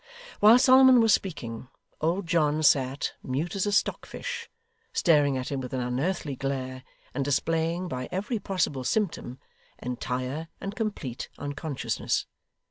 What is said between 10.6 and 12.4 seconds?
complete unconsciousness.